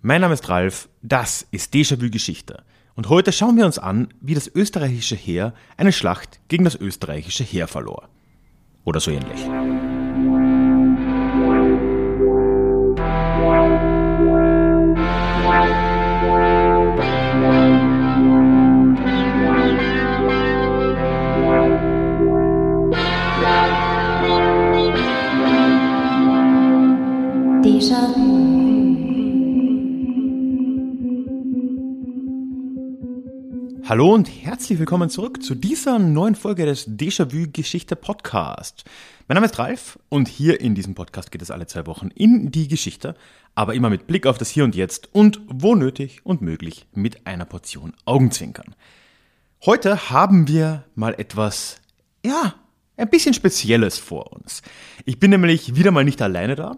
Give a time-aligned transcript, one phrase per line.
[0.00, 2.62] Mein Name ist Ralf, das ist Déjà-vu Geschichte.
[2.94, 7.42] Und heute schauen wir uns an, wie das österreichische Heer eine Schlacht gegen das österreichische
[7.42, 8.08] Heer verlor.
[8.84, 9.40] Oder so ähnlich.
[33.88, 38.84] Hallo und herzlich willkommen zurück zu dieser neuen Folge des Déjà-vu Geschichte Podcast.
[39.28, 42.50] Mein Name ist Ralf und hier in diesem Podcast geht es alle zwei Wochen in
[42.50, 43.14] die Geschichte,
[43.54, 47.26] aber immer mit Blick auf das Hier und Jetzt und wo nötig und möglich mit
[47.26, 48.74] einer Portion Augenzwinkern.
[49.64, 51.80] Heute haben wir mal etwas,
[52.22, 52.56] ja,
[52.98, 54.60] ein bisschen Spezielles vor uns.
[55.06, 56.76] Ich bin nämlich wieder mal nicht alleine da,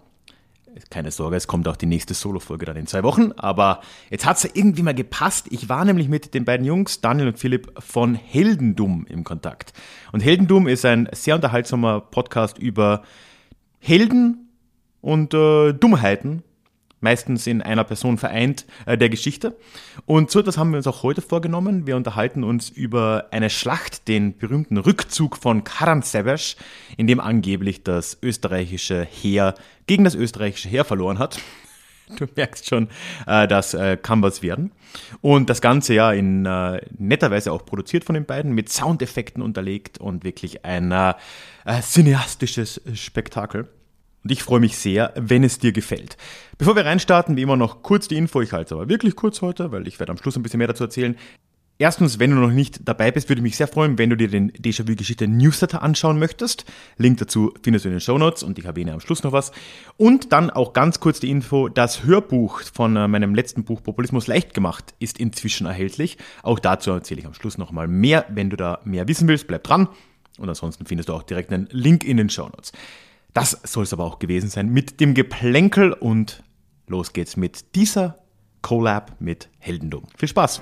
[0.91, 3.33] keine Sorge, es kommt auch die nächste Solo-Folge dann in zwei Wochen.
[3.33, 3.80] Aber
[4.11, 5.47] jetzt hat es ja irgendwie mal gepasst.
[5.51, 9.72] Ich war nämlich mit den beiden Jungs, Daniel und Philipp, von Heldendum im Kontakt.
[10.12, 13.03] Und Heldendum ist ein sehr unterhaltsamer Podcast über
[13.78, 14.48] Helden
[15.00, 16.42] und äh, Dummheiten
[17.01, 19.56] meistens in einer Person vereint, äh, der Geschichte.
[20.06, 21.87] Und so etwas haben wir uns auch heute vorgenommen.
[21.87, 26.56] Wir unterhalten uns über eine Schlacht, den berühmten Rückzug von Karan Sevesh,
[26.97, 29.55] in dem angeblich das österreichische Heer
[29.87, 31.41] gegen das österreichische Heer verloren hat.
[32.19, 32.89] Du merkst schon,
[33.28, 34.73] äh, das äh, kann was werden.
[35.21, 39.41] Und das Ganze ja in äh, netter Weise auch produziert von den beiden, mit Soundeffekten
[39.41, 41.15] unterlegt und wirklich ein äh,
[41.81, 43.69] cineastisches Spektakel.
[44.22, 46.16] Und ich freue mich sehr, wenn es dir gefällt.
[46.58, 48.40] Bevor wir reinstarten, wie immer noch kurz die Info.
[48.42, 50.68] Ich halte es aber wirklich kurz heute, weil ich werde am Schluss ein bisschen mehr
[50.68, 51.16] dazu erzählen.
[51.80, 54.28] Erstens, wenn du noch nicht dabei bist, würde ich mich sehr freuen, wenn du dir
[54.28, 56.66] den Déjà-vu Geschichte Newsletter anschauen möchtest.
[56.98, 59.50] Link dazu findest du in den Show Notes und ich erwähne am Schluss noch was.
[59.96, 64.26] Und dann auch ganz kurz die Info, das Hörbuch von äh, meinem letzten Buch Populismus
[64.26, 66.18] leicht gemacht ist inzwischen erhältlich.
[66.42, 68.26] Auch dazu erzähle ich am Schluss nochmal mehr.
[68.28, 69.88] Wenn du da mehr wissen willst, bleib dran.
[70.36, 72.72] Und ansonsten findest du auch direkt einen Link in den Show Notes.
[73.32, 76.42] Das soll es aber auch gewesen sein mit dem Geplänkel und
[76.88, 78.16] los geht's mit dieser
[78.60, 80.04] Collab mit Heldendum.
[80.16, 80.60] Viel Spaß!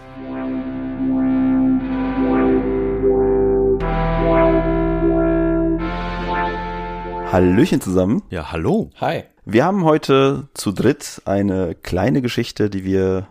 [7.33, 8.23] Hallöchen zusammen.
[8.31, 8.91] Ja, hallo.
[9.01, 9.25] Hi.
[9.45, 13.29] Wir haben heute zu dritt eine kleine Geschichte, die wir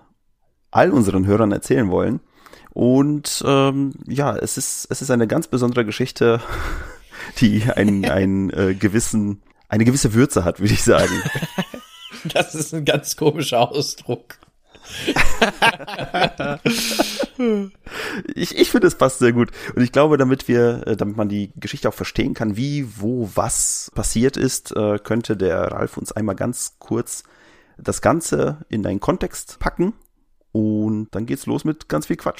[0.71, 2.21] all unseren Hörern erzählen wollen.
[2.71, 6.41] Und ähm, ja, es ist, es ist eine ganz besondere Geschichte
[7.39, 11.13] die einen, einen äh, gewissen, eine gewisse Würze hat, würde ich sagen.
[12.33, 14.39] Das ist ein ganz komischer Ausdruck.
[18.33, 19.51] ich ich finde, es passt sehr gut.
[19.75, 23.29] Und ich glaube, damit wir, äh, damit man die Geschichte auch verstehen kann, wie, wo,
[23.35, 27.23] was passiert ist, äh, könnte der Ralf uns einmal ganz kurz
[27.77, 29.93] das Ganze in einen Kontext packen.
[30.51, 32.39] Und dann geht's los mit ganz viel Quatsch.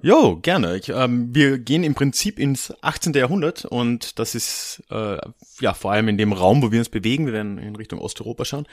[0.00, 0.76] Jo, gerne.
[0.76, 3.14] Ich, ähm, wir gehen im Prinzip ins 18.
[3.14, 5.18] Jahrhundert und das ist äh,
[5.60, 7.26] ja vor allem in dem Raum, wo wir uns bewegen.
[7.26, 8.68] Wir werden in Richtung Osteuropa schauen.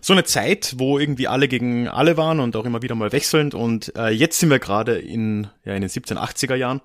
[0.00, 3.54] So eine Zeit, wo irgendwie alle gegen alle waren und auch immer wieder mal wechselnd.
[3.54, 6.80] Und äh, jetzt sind wir gerade in, ja, in den 1780er Jahren.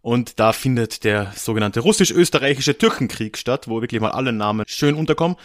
[0.00, 5.36] Und da findet der sogenannte russisch-österreichische Türkenkrieg statt, wo wirklich mal alle Namen schön unterkommen.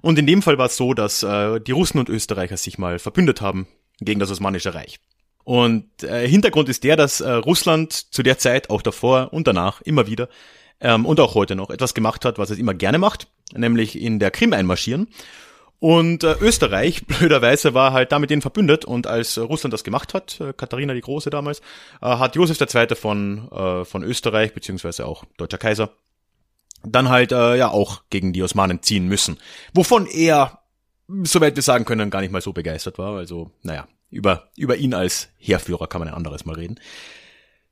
[0.00, 2.98] Und in dem Fall war es so, dass äh, die Russen und Österreicher sich mal
[2.98, 3.68] verbündet haben
[4.00, 4.98] gegen das Osmanische Reich.
[5.46, 9.80] Und äh, Hintergrund ist der, dass äh, Russland zu der Zeit, auch davor und danach,
[9.82, 10.28] immer wieder
[10.80, 14.18] ähm, und auch heute noch etwas gemacht hat, was es immer gerne macht, nämlich in
[14.18, 15.06] der Krim einmarschieren.
[15.78, 20.14] Und äh, Österreich, blöderweise, war halt damit denen verbündet und als äh, Russland das gemacht
[20.14, 21.60] hat, äh, Katharina die Große damals,
[22.02, 22.96] äh, hat Josef II.
[22.96, 25.90] von, äh, von Österreich, beziehungsweise auch deutscher Kaiser,
[26.82, 29.38] dann halt äh, ja auch gegen die Osmanen ziehen müssen.
[29.74, 30.58] Wovon er,
[31.22, 33.16] soweit wir sagen können, gar nicht mal so begeistert war.
[33.16, 33.86] Also, naja,
[34.16, 36.80] über, über ihn als Heerführer kann man ein anderes Mal reden.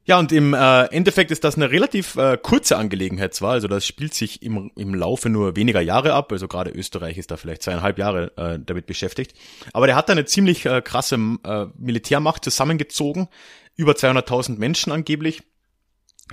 [0.06, 3.86] Ja, und im äh, Endeffekt ist das eine relativ äh, kurze Angelegenheit zwar, also das
[3.86, 7.62] spielt sich im, im Laufe nur weniger Jahre ab, also gerade Österreich ist da vielleicht
[7.62, 9.34] zweieinhalb Jahre äh, damit beschäftigt,
[9.72, 13.28] aber der hat da eine ziemlich äh, krasse äh, Militärmacht zusammengezogen,
[13.76, 15.42] über 200.000 Menschen angeblich,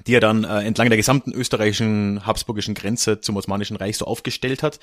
[0.06, 4.64] die er dann äh, entlang der gesamten österreichischen habsburgischen Grenze zum Osmanischen Reich so aufgestellt
[4.64, 4.80] hat.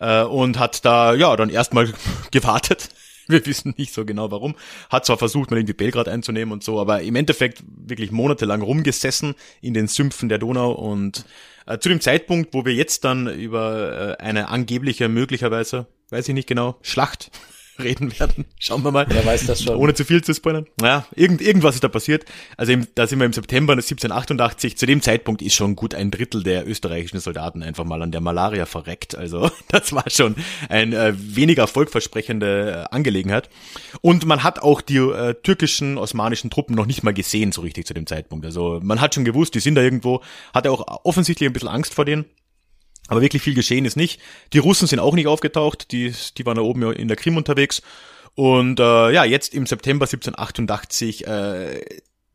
[0.00, 1.92] äh, und hat da ja dann erstmal
[2.30, 2.88] gewartet.
[3.30, 4.54] Wir wissen nicht so genau warum.
[4.88, 9.34] Hat zwar versucht, mal irgendwie Belgrad einzunehmen und so, aber im Endeffekt wirklich monatelang rumgesessen
[9.60, 11.24] in den Sümpfen der Donau und
[11.66, 16.34] äh, zu dem Zeitpunkt, wo wir jetzt dann über äh, eine angebliche, möglicherweise, weiß ich
[16.34, 17.30] nicht genau, Schlacht
[17.82, 18.44] reden werden.
[18.58, 19.06] Schauen wir mal.
[19.08, 19.76] Wer weiß das schon.
[19.76, 20.66] Ohne zu viel zu spoilern.
[20.80, 22.24] Ja, irgend, irgendwas ist da passiert.
[22.56, 24.76] Also im, da sind wir im September 1788.
[24.76, 28.20] Zu dem Zeitpunkt ist schon gut ein Drittel der österreichischen Soldaten einfach mal an der
[28.20, 29.16] Malaria verreckt.
[29.16, 30.36] Also das war schon
[30.68, 33.48] ein äh, weniger erfolgversprechende äh, Angelegenheit.
[34.00, 37.86] Und man hat auch die äh, türkischen, osmanischen Truppen noch nicht mal gesehen so richtig
[37.86, 38.44] zu dem Zeitpunkt.
[38.44, 40.22] Also man hat schon gewusst, die sind da irgendwo,
[40.54, 42.24] hatte auch offensichtlich ein bisschen Angst vor denen.
[43.10, 44.20] Aber wirklich viel geschehen ist nicht.
[44.52, 47.82] Die Russen sind auch nicht aufgetaucht, die, die waren da oben in der Krim unterwegs.
[48.36, 51.80] Und äh, ja, jetzt im September 1788 äh,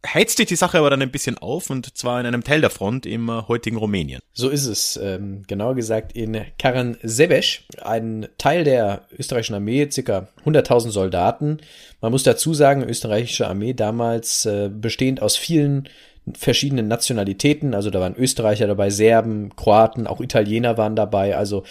[0.05, 2.69] heizt sich die Sache aber dann ein bisschen auf und zwar in einem Teil der
[2.69, 4.19] Front im äh, heutigen Rumänien.
[4.33, 4.99] So ist es.
[5.01, 11.59] Ähm, genauer gesagt in Karansebeş, ein Teil der österreichischen Armee, circa 100.000 Soldaten.
[12.01, 15.87] Man muss dazu sagen, österreichische Armee damals äh, bestehend aus vielen
[16.33, 21.63] verschiedenen Nationalitäten, also da waren Österreicher dabei, Serben, Kroaten, auch Italiener waren dabei, also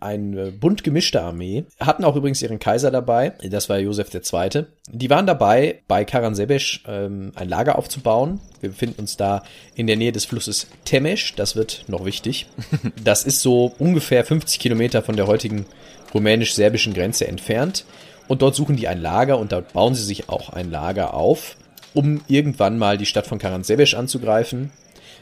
[0.00, 1.64] ein äh, bunt gemischte Armee.
[1.80, 4.66] Hatten auch übrigens ihren Kaiser dabei, das war Josef II.
[4.88, 8.40] Die waren dabei, bei Karansebeş ähm, ein Lager aufzubauen.
[8.60, 9.42] Wir befinden uns da
[9.74, 12.46] in der Nähe des Flusses Temesch, das wird noch wichtig.
[13.02, 15.66] Das ist so ungefähr 50 Kilometer von der heutigen
[16.14, 17.84] rumänisch-serbischen Grenze entfernt.
[18.28, 21.56] Und dort suchen die ein Lager und dort bauen sie sich auch ein Lager auf
[21.96, 24.70] um irgendwann mal die Stadt von Karansebeş anzugreifen.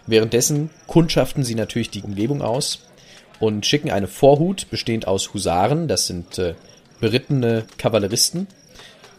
[0.07, 2.87] Währenddessen kundschaften sie natürlich die Umgebung aus
[3.41, 6.55] und schicken eine Vorhut, bestehend aus Husaren, das sind äh,
[7.01, 8.49] berittene Kavalleristen,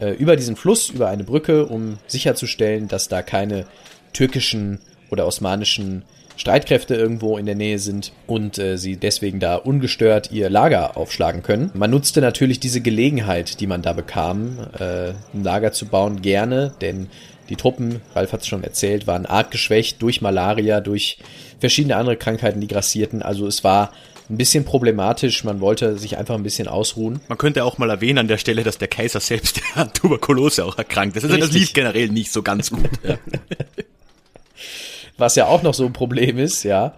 [0.00, 3.66] äh, über diesen Fluss, über eine Brücke, um sicherzustellen, dass da keine
[4.12, 4.78] türkischen
[5.10, 6.04] oder osmanischen
[6.36, 11.42] Streitkräfte irgendwo in der Nähe sind und äh, sie deswegen da ungestört ihr Lager aufschlagen
[11.42, 11.70] können.
[11.74, 16.74] Man nutzte natürlich diese Gelegenheit, die man da bekam, äh, ein Lager zu bauen, gerne,
[16.82, 17.08] denn
[17.48, 21.18] die Truppen, Ralf hat es schon erzählt, waren arg geschwächt durch Malaria, durch
[21.60, 23.22] verschiedene andere Krankheiten, die grassierten.
[23.22, 23.92] Also es war
[24.28, 25.44] ein bisschen problematisch.
[25.44, 27.20] Man wollte sich einfach ein bisschen ausruhen.
[27.28, 30.78] Man könnte auch mal erwähnen an der Stelle, dass der Kaiser selbst an Tuberkulose auch
[30.78, 31.24] erkrankt ist.
[31.24, 32.90] Also das lief generell nicht so ganz gut.
[33.02, 33.18] Ja.
[35.18, 36.94] Was ja auch noch so ein Problem ist, ja.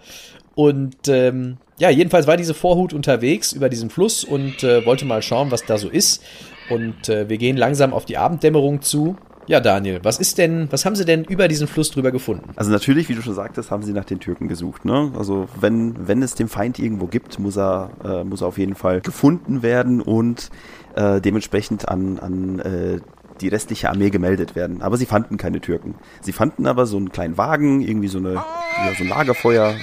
[0.56, 5.23] Und ähm, ja, jedenfalls war diese Vorhut unterwegs über diesen Fluss und äh, wollte mal
[5.23, 6.25] schauen, was da so ist.
[6.69, 9.17] Und äh, wir gehen langsam auf die Abenddämmerung zu.
[9.49, 12.50] Ja, Daniel, was ist denn, was haben Sie denn über diesen Fluss drüber gefunden?
[12.56, 14.85] Also natürlich, wie du schon sagtest, haben sie nach den Türken gesucht.
[14.85, 15.11] Ne?
[15.17, 18.75] Also wenn, wenn es den Feind irgendwo gibt, muss er, äh, muss er auf jeden
[18.75, 20.50] Fall gefunden werden und
[20.97, 23.00] äh, dementsprechend an, an äh,
[23.41, 24.83] die restliche Armee gemeldet werden.
[24.83, 25.95] Aber sie fanden keine Türken.
[26.21, 29.75] Sie fanden aber so einen kleinen Wagen, irgendwie so, eine, ja, so ein Lagerfeuer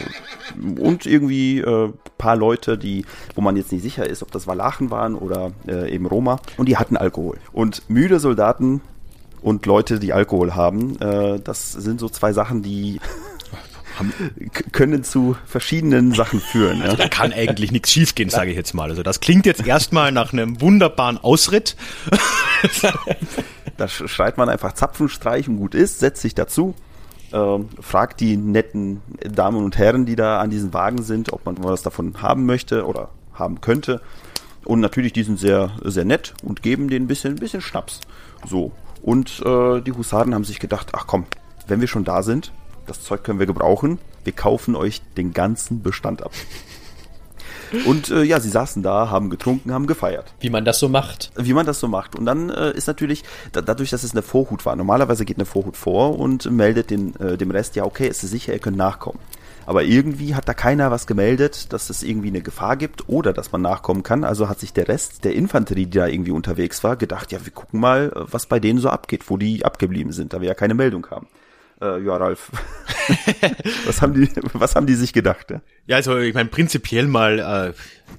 [0.79, 3.03] und irgendwie äh, paar Leute, die,
[3.33, 6.39] wo man jetzt nicht sicher ist, ob das Walachen waren oder äh, eben Roma.
[6.57, 7.37] Und die hatten Alkohol.
[7.51, 8.81] Und müde Soldaten
[9.45, 10.99] und Leute, die Alkohol haben.
[10.99, 12.99] Äh, das sind so zwei Sachen, die
[14.71, 16.81] können zu verschiedenen Sachen führen.
[16.81, 18.89] Also da kann eigentlich nichts schiefgehen, sage ich jetzt mal.
[18.89, 21.75] Also das klingt jetzt erstmal nach einem wunderbaren Ausritt.
[23.77, 26.73] da schreit man einfach Zapfenstreich und gut ist, setzt sich dazu,
[27.31, 31.63] äh, fragt die netten Damen und Herren, die da an diesen Wagen sind, ob man
[31.63, 34.01] was davon haben möchte oder haben könnte.
[34.63, 38.01] Und natürlich, die sind sehr, sehr nett und geben denen ein bisschen, ein bisschen Schnaps.
[38.49, 38.71] So.
[39.05, 41.27] Und äh, die Husaren haben sich gedacht, ach komm,
[41.67, 42.51] wenn wir schon da sind,
[42.87, 46.31] das Zeug können wir gebrauchen, wir kaufen euch den ganzen Bestand ab.
[47.85, 50.33] Und äh, ja, sie saßen da, haben getrunken, haben gefeiert.
[50.39, 51.31] Wie man das so macht.
[51.35, 52.15] Wie man das so macht.
[52.15, 55.45] Und dann äh, ist natürlich, da, dadurch, dass es eine Vorhut war, normalerweise geht eine
[55.45, 59.19] Vorhut vor und meldet den, äh, dem Rest, ja, okay, ist sicher, ihr könnt nachkommen.
[59.65, 63.51] Aber irgendwie hat da keiner was gemeldet, dass es irgendwie eine Gefahr gibt oder dass
[63.51, 64.23] man nachkommen kann.
[64.23, 67.51] Also hat sich der Rest der Infanterie, die da irgendwie unterwegs war, gedacht, ja, wir
[67.51, 70.75] gucken mal, was bei denen so abgeht, wo die abgeblieben sind, da wir ja keine
[70.75, 71.27] Meldung haben.
[71.81, 72.51] Äh, ja, Ralf.
[73.85, 75.51] was haben die, was haben die sich gedacht?
[75.51, 77.73] Ja, ja also ich meine, prinzipiell mal äh,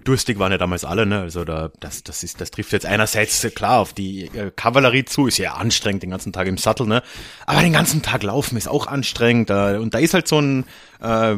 [0.05, 1.21] durstig waren ja damals alle, ne?
[1.21, 5.27] Also da, das, das ist, das trifft jetzt einerseits klar auf die äh, Kavallerie zu,
[5.27, 7.03] ist ja anstrengend den ganzen Tag im Sattel, ne?
[7.47, 9.51] Aber den ganzen Tag laufen ist auch anstrengend.
[9.51, 10.65] Äh, und da ist halt so ein
[11.01, 11.37] äh,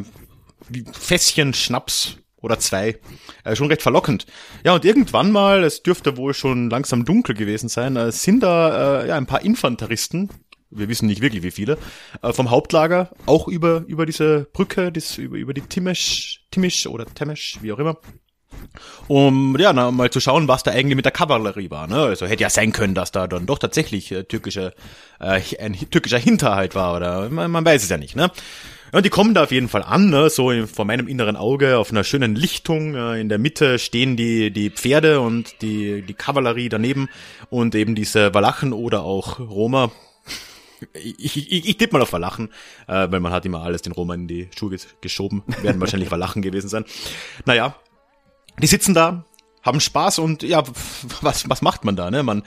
[0.93, 2.99] Fässchen Schnaps oder zwei.
[3.45, 4.27] Äh, schon recht verlockend.
[4.65, 9.03] Ja, und irgendwann mal, es dürfte wohl schon langsam dunkel gewesen sein, äh, sind da
[9.03, 10.31] äh, ja, ein paar Infanteristen,
[10.71, 11.79] wir wissen nicht wirklich wie viele,
[12.23, 17.07] äh, vom Hauptlager, auch über, über diese Brücke, das, über, über die Timesch, Timisch oder
[17.07, 17.99] Temesch, wie auch immer,
[19.07, 21.87] um ja na, mal zu schauen, was da eigentlich mit der Kavallerie war.
[21.87, 21.97] Ne?
[21.97, 24.75] Also hätte ja sein können, dass da dann doch tatsächlich äh, türkische,
[25.21, 28.17] äh, ein türkischer Hinterhalt war oder man, man weiß es ja nicht.
[28.17, 28.31] Ne?
[28.93, 30.31] Ja, die kommen da auf jeden Fall an, ne?
[30.31, 32.95] so vor meinem inneren Auge auf einer schönen Lichtung.
[32.95, 37.09] Äh, in der Mitte stehen die, die Pferde und die, die Kavallerie daneben
[37.51, 39.91] und eben diese Walachen oder auch Roma.
[40.93, 42.49] Ich, ich, ich, tippe mal auf Walachen,
[42.87, 45.43] äh, weil man hat immer alles den Roma in die Schuhe geschoben.
[45.63, 46.85] Werden wahrscheinlich Walachen gewesen sein.
[47.45, 47.75] Naja,
[48.61, 49.25] die sitzen da,
[49.63, 50.63] haben Spaß und ja,
[51.21, 52.11] was, was macht man da?
[52.11, 52.23] Ne?
[52.23, 52.43] Man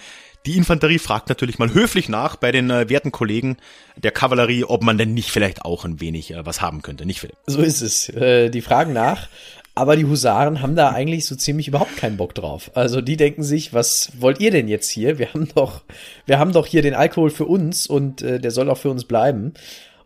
[0.46, 3.58] die Infanterie fragt natürlich mal höflich nach bei den äh, werten Kollegen
[3.96, 7.20] der Kavallerie, ob man denn nicht vielleicht auch ein wenig äh, was haben könnte, nicht
[7.20, 7.38] Philipp?
[7.46, 8.10] So ist es.
[8.10, 9.28] Äh, die fragen nach.
[9.74, 12.72] Aber die Husaren haben da eigentlich so ziemlich überhaupt keinen Bock drauf.
[12.75, 15.18] Also die denken sich, was wollt ihr denn jetzt hier?
[15.18, 15.84] Wir haben doch,
[16.25, 19.06] wir haben doch hier den Alkohol für uns und äh, der soll auch für uns
[19.06, 19.54] bleiben.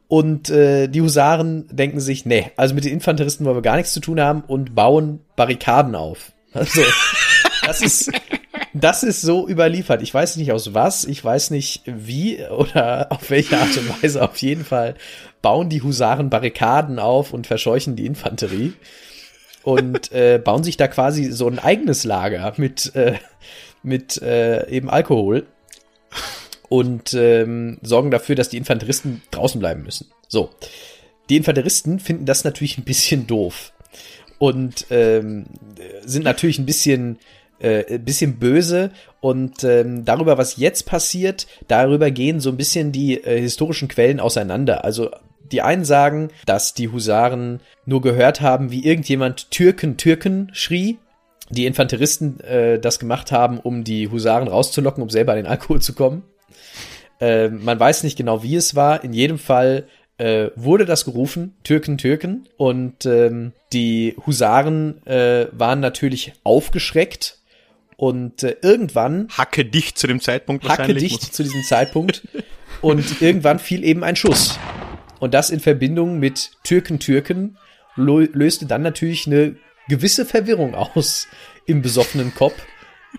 [0.07, 3.93] Und äh, die Husaren denken sich, nee, also mit den Infanteristen wollen wir gar nichts
[3.93, 6.31] zu tun haben und bauen Barrikaden auf.
[6.53, 6.81] Also
[7.65, 8.11] das ist
[8.73, 10.01] das ist so überliefert.
[10.01, 14.21] Ich weiß nicht aus was, ich weiß nicht wie oder auf welche Art und Weise.
[14.21, 14.95] Auf jeden Fall
[15.41, 18.73] bauen die Husaren Barrikaden auf und verscheuchen die Infanterie
[19.65, 23.15] und äh, bauen sich da quasi so ein eigenes Lager mit, äh,
[23.81, 25.47] mit äh, eben Alkohol
[26.69, 30.07] und ähm, sorgen dafür, dass die Infanteristen draußen bleiben müssen.
[30.27, 30.51] So.
[31.29, 33.73] Die Infanteristen finden das natürlich ein bisschen doof
[34.37, 35.47] und ähm,
[36.05, 37.17] sind natürlich ein bisschen
[37.57, 43.23] äh, bisschen böse und ähm, darüber, was jetzt passiert, darüber gehen so ein bisschen die
[43.23, 44.83] äh, historischen Quellen auseinander.
[44.83, 45.09] Also
[45.51, 50.97] die einen sagen, dass die Husaren nur gehört haben, wie irgendjemand Türken, Türken schrie.
[51.49, 55.81] Die Infanteristen äh, das gemacht haben, um die Husaren rauszulocken, um selber an den Alkohol
[55.81, 56.23] zu kommen.
[57.19, 59.03] Äh, man weiß nicht genau, wie es war.
[59.03, 59.85] In jedem Fall
[60.17, 62.47] äh, wurde das gerufen, Türken, Türken.
[62.57, 67.39] Und ähm, die Husaren äh, waren natürlich aufgeschreckt
[67.97, 69.27] und äh, irgendwann.
[69.29, 72.27] Hacke dicht zu dem Zeitpunkt Hacke dicht zu diesem Zeitpunkt.
[72.81, 74.59] und irgendwann fiel eben ein Schuss.
[75.25, 77.57] Und das in Verbindung mit Türken, Türken
[77.95, 79.55] löste dann natürlich eine
[79.89, 81.27] gewisse Verwirrung aus
[81.65, 82.53] im besoffenen Kopf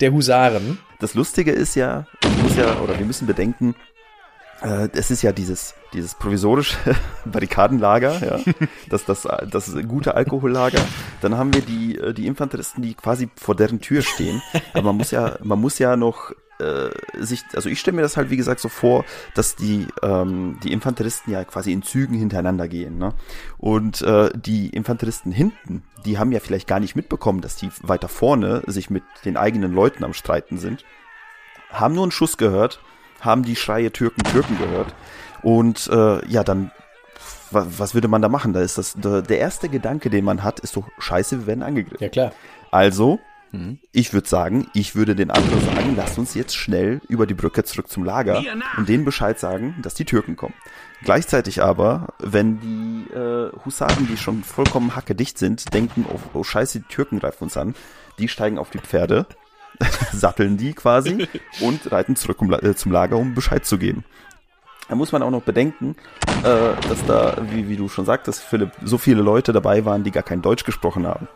[0.00, 0.78] der Husaren.
[1.00, 2.06] Das Lustige ist ja,
[2.44, 3.74] muss ja, oder wir müssen bedenken,
[4.62, 6.76] äh, es ist ja dieses, dieses provisorische
[7.24, 8.52] Barrikadenlager, ja,
[8.88, 10.86] das, das, das gute Alkohollager.
[11.22, 14.40] Dann haben wir die, äh, die Infanteristen, die quasi vor deren Tür stehen.
[14.74, 16.90] Aber man muss ja, man muss ja noch äh,
[17.22, 20.72] sich, also ich stelle mir das halt wie gesagt so vor, dass die ähm, die
[20.72, 23.14] Infanteristen ja quasi in Zügen hintereinander gehen, ne?
[23.58, 28.08] Und äh, die Infanteristen hinten, die haben ja vielleicht gar nicht mitbekommen, dass die weiter
[28.08, 30.84] vorne sich mit den eigenen Leuten am Streiten sind,
[31.70, 32.80] haben nur einen Schuss gehört
[33.20, 34.94] haben die Schreie Türken, Türken gehört.
[35.42, 36.70] Und äh, ja, dann,
[37.50, 38.52] was würde man da machen?
[38.52, 42.02] Da ist das, der erste Gedanke, den man hat, ist doch, scheiße, wir werden angegriffen.
[42.02, 42.32] Ja, klar.
[42.70, 43.20] Also,
[43.52, 43.78] mhm.
[43.92, 47.64] ich würde sagen, ich würde den anderen sagen, lass uns jetzt schnell über die Brücke
[47.64, 48.42] zurück zum Lager
[48.76, 50.54] und denen Bescheid sagen, dass die Türken kommen.
[51.02, 56.80] Gleichzeitig aber, wenn die äh, Husaren, die schon vollkommen hackedicht sind, denken, oh, oh scheiße,
[56.80, 57.74] die Türken greifen uns an,
[58.18, 59.26] die steigen auf die Pferde
[60.12, 61.28] satteln die quasi
[61.60, 64.04] und reiten zurück um, äh, zum Lager, um Bescheid zu geben.
[64.88, 65.96] Da muss man auch noch bedenken,
[66.44, 70.12] äh, dass da, wie, wie du schon sagtest, Philipp, so viele Leute dabei waren, die
[70.12, 71.26] gar kein Deutsch gesprochen haben.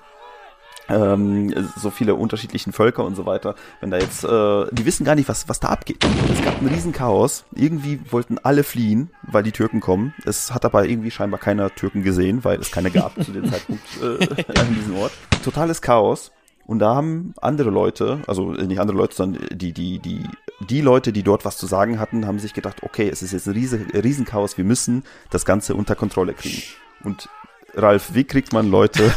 [0.91, 3.55] Ähm, so viele unterschiedlichen Völker und so weiter.
[3.81, 6.05] Wenn da jetzt, äh, die wissen gar nicht, was, was da abgeht.
[6.33, 7.45] Es gab ein Riesenchaos.
[7.55, 10.15] Irgendwie wollten alle fliehen, weil die Türken kommen.
[10.25, 13.83] Es hat aber irgendwie scheinbar keiner Türken gesehen, weil es keine gab zu dem Zeitpunkt
[14.03, 15.13] äh, an diesem Ort.
[15.45, 16.33] Totales Chaos.
[16.67, 20.23] Und da haben andere Leute, also nicht andere Leute, sondern die, die, die,
[20.69, 23.49] die Leute, die dort was zu sagen hatten, haben sich gedacht, okay, es ist jetzt
[23.49, 26.63] ein riesen, Riesenchaos, wir müssen das Ganze unter Kontrolle kriegen.
[27.03, 27.29] Und
[27.75, 29.13] Ralf, wie kriegt man Leute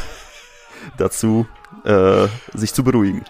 [0.97, 1.45] dazu,
[1.85, 3.23] äh, sich zu beruhigen?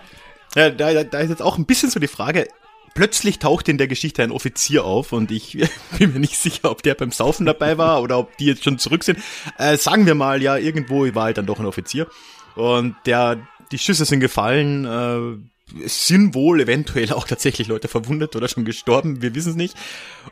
[0.56, 2.48] Ja, da, da ist jetzt auch ein bisschen so die Frage,
[2.94, 5.58] plötzlich taucht in der Geschichte ein Offizier auf und ich
[5.98, 8.78] bin mir nicht sicher, ob der beim Saufen dabei war oder ob die jetzt schon
[8.78, 9.20] zurück sind.
[9.58, 12.08] Äh, sagen wir mal, ja, irgendwo war halt dann doch ein Offizier.
[12.56, 13.40] Und der
[13.72, 14.86] die Schüsse sind gefallen.
[14.86, 15.50] Äh,
[15.86, 19.76] sind wohl eventuell auch tatsächlich Leute verwundet oder schon gestorben, wir wissen es nicht.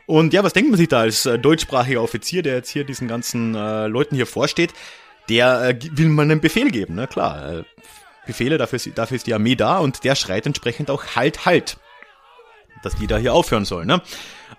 [0.06, 3.08] Und ja, was denkt man sich da als äh, deutschsprachiger Offizier, der jetzt hier diesen
[3.08, 4.72] ganzen äh, Leuten hier vorsteht?
[5.28, 7.08] Der äh, will man einen Befehl geben, ne?
[7.08, 7.50] Klar.
[7.50, 7.64] Äh,
[8.26, 11.76] Befehle, dafür ist, dafür ist die Armee da und der schreit entsprechend auch halt, halt.
[12.82, 14.02] Dass die da hier aufhören sollen, ne?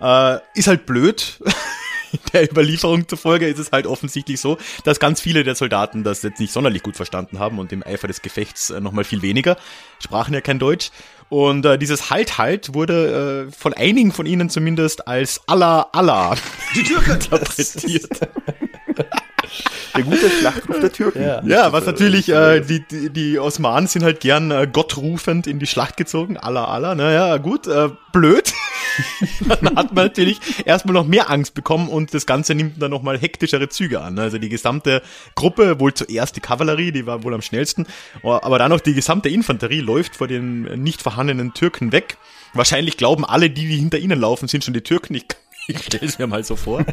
[0.00, 1.38] Äh, ist halt blöd.
[2.32, 6.40] der Überlieferung zufolge ist es halt offensichtlich so, dass ganz viele der Soldaten das jetzt
[6.40, 9.56] nicht sonderlich gut verstanden haben und im Eifer des Gefechts äh, nochmal viel weniger,
[9.98, 10.90] sprachen ja kein Deutsch.
[11.28, 16.36] Und äh, dieses Halt Halt wurde äh, von einigen von ihnen zumindest als Allah Allah
[16.74, 18.20] interpretiert.
[19.96, 21.22] Der gute Schlachtruf der Türken.
[21.22, 21.42] Ja.
[21.44, 25.66] Ja, was natürlich, äh, die, die, die Osmanen sind halt gern äh, gottrufend in die
[25.66, 26.36] Schlacht gezogen.
[26.36, 28.52] Allah, Allah, naja, gut, äh, blöd.
[29.48, 33.18] dann hat man natürlich erstmal noch mehr Angst bekommen und das Ganze nimmt dann nochmal
[33.18, 34.18] hektischere Züge an.
[34.18, 35.02] Also die gesamte
[35.34, 37.86] Gruppe, wohl zuerst die Kavallerie, die war wohl am schnellsten,
[38.22, 42.16] aber dann auch die gesamte Infanterie läuft vor den nicht vorhandenen Türken weg.
[42.52, 45.14] Wahrscheinlich glauben alle, die, die hinter ihnen laufen, sind schon die Türken.
[45.14, 45.26] Ich
[45.68, 46.84] ich stelle es mir mal so vor.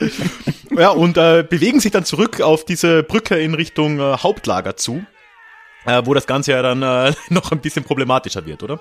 [0.77, 5.03] ja, und äh, bewegen sich dann zurück auf diese Brücke in Richtung äh, Hauptlager zu,
[5.85, 8.79] äh, wo das Ganze ja dann äh, noch ein bisschen problematischer wird, oder?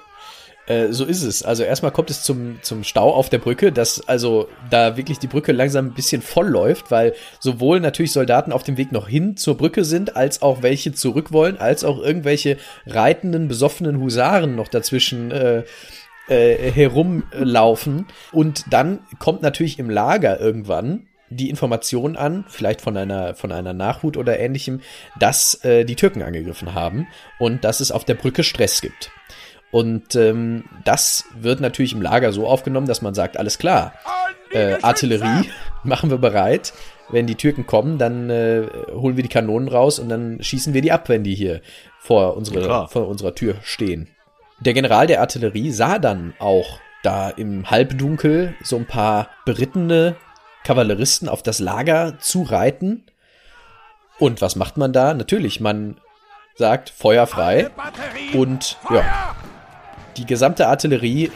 [0.70, 1.42] Äh, so ist es.
[1.42, 5.26] Also erstmal kommt es zum, zum Stau auf der Brücke, dass also da wirklich die
[5.26, 9.37] Brücke langsam ein bisschen voll läuft, weil sowohl natürlich Soldaten auf dem Weg noch hin
[9.37, 12.56] zur Brücke sind, als auch welche zurück wollen, als auch irgendwelche
[12.87, 15.64] reitenden, besoffenen Husaren noch dazwischen äh,
[16.30, 18.06] äh, herumlaufen.
[18.32, 23.72] Und dann kommt natürlich im Lager irgendwann die Information an, vielleicht von einer, von einer
[23.72, 24.80] Nachhut oder ähnlichem,
[25.18, 27.06] dass äh, die Türken angegriffen haben
[27.38, 29.10] und dass es auf der Brücke Stress gibt.
[29.70, 33.94] Und ähm, das wird natürlich im Lager so aufgenommen, dass man sagt, alles klar,
[34.52, 35.49] äh, Artillerie
[35.84, 36.72] machen wir bereit.
[37.08, 40.82] Wenn die Türken kommen, dann äh, holen wir die Kanonen raus und dann schießen wir
[40.82, 41.60] die ab, wenn die hier
[42.00, 44.08] vor, unsere, Ja, vor unserer Tür stehen.
[44.61, 50.17] Der General der Artillerie sah dann auch da im Halbdunkel so ein paar berittene
[50.64, 53.05] Kavalleristen auf das Lager zureiten.
[54.19, 55.14] Und was macht man da?
[55.14, 55.97] Natürlich, man
[56.57, 57.71] sagt Feuer frei.
[58.35, 59.35] Und ja,
[60.19, 61.33] die gesamte Artillerie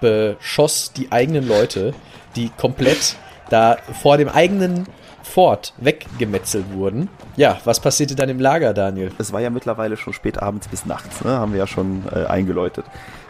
[0.00, 1.94] beschoss die eigenen Leute,
[2.34, 3.14] die komplett
[3.50, 4.88] da vor dem eigenen
[5.24, 7.08] Fort weggemetzelt wurden.
[7.36, 9.10] Ja, was passierte dann im Lager, Daniel?
[9.18, 11.30] Es war ja mittlerweile schon spät abends bis nachts, ne?
[11.30, 12.84] haben wir ja schon äh, eingeläutet.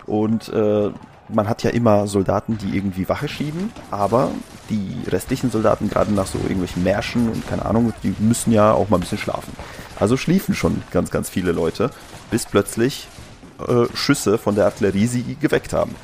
[0.07, 0.91] Und äh,
[1.29, 4.31] man hat ja immer Soldaten, die irgendwie Wache schieben, aber
[4.69, 8.91] die restlichen Soldaten, gerade nach so irgendwelchen Märschen und keine Ahnung, die müssen ja auch
[8.91, 9.53] mal ein bisschen schlafen.
[9.99, 11.91] Also schliefen schon ganz, ganz viele Leute,
[12.31, 13.09] bis plötzlich
[13.67, 15.95] äh, Schüsse von der Artillerie sie geweckt haben.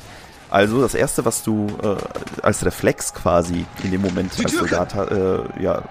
[0.51, 1.95] Also das erste, was du äh,
[2.43, 5.81] als Reflex quasi in dem Moment als Soldat äh, ja,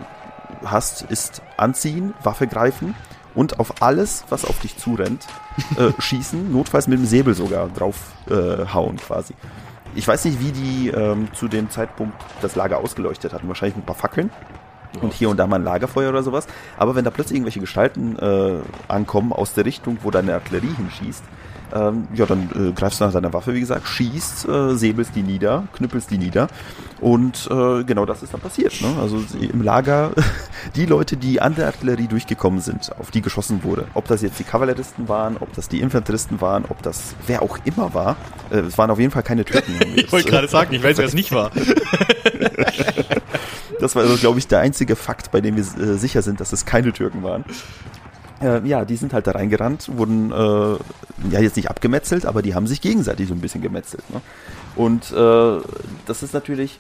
[0.65, 2.95] hast, ist anziehen, Waffe greifen
[3.35, 5.27] und auf alles, was auf dich zurennt,
[5.79, 7.97] äh, schießen, notfalls mit dem Säbel sogar drauf
[8.29, 9.35] äh, quasi.
[9.95, 13.49] Ich weiß nicht, wie die ähm, zu dem Zeitpunkt das Lager ausgeleuchtet hatten.
[13.49, 14.31] Wahrscheinlich mit ein paar Fackeln
[15.01, 16.47] und hier und da mal ein Lagerfeuer oder sowas.
[16.77, 21.25] Aber wenn da plötzlich irgendwelche Gestalten äh, ankommen aus der Richtung, wo deine Artillerie hinschießt,
[21.75, 25.23] ähm, ja, dann äh, greifst du nach deiner Waffe, wie gesagt, schießt, äh, säbelst die
[25.23, 26.49] nieder, knüppelst die nieder.
[27.01, 28.81] Und äh, genau das ist dann passiert.
[28.81, 28.89] Ne?
[29.01, 30.11] Also im Lager,
[30.77, 34.39] die Leute, die an der Artillerie durchgekommen sind, auf die geschossen wurde, ob das jetzt
[34.39, 38.17] die Kavalleristen waren, ob das die Infanteristen waren, ob das wer auch immer war,
[38.51, 39.75] äh, es waren auf jeden Fall keine Türken.
[40.01, 41.51] Ich wollte gerade sagen, ich weiß, wer es nicht war.
[43.81, 46.53] Das war also, glaube ich, der einzige Fakt, bei dem wir äh, sicher sind, dass
[46.53, 47.45] es keine Türken waren.
[48.41, 50.35] Äh, ja, die sind halt da reingerannt, wurden äh,
[51.31, 54.09] ja jetzt nicht abgemetzelt, aber die haben sich gegenseitig so ein bisschen gemetzelt.
[54.11, 54.21] Ne?
[54.77, 55.61] Und äh,
[56.07, 56.79] das ist natürlich,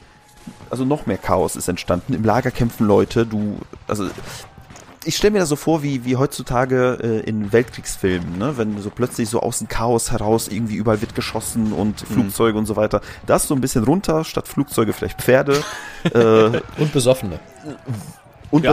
[0.71, 2.15] also noch mehr Chaos ist entstanden.
[2.15, 4.09] Im Lager kämpfen Leute, du, also
[5.05, 8.57] ich stelle mir das so vor, wie, wie heutzutage äh, in Weltkriegsfilmen, ne?
[8.57, 12.67] wenn so plötzlich so aus dem Chaos heraus irgendwie überall wird geschossen und Flugzeuge und
[12.67, 13.01] so weiter.
[13.27, 15.63] Das so ein bisschen runter, statt Flugzeuge vielleicht Pferde
[16.05, 17.39] äh, Und Besoffene.
[18.51, 18.73] und Ja.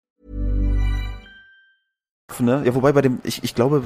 [2.39, 2.61] Ne?
[2.65, 3.83] Ja, wobei bei dem, ich, ich glaube,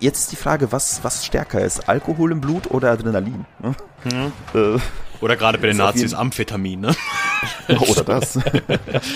[0.00, 3.44] jetzt ist die Frage, was, was stärker ist, Alkohol im Blut oder Adrenalin?
[3.60, 4.32] Ne?
[4.54, 4.78] Äh,
[5.20, 6.94] Oder gerade bei den Nazis jeden- Amphetamin, ne?
[7.88, 8.38] oder das.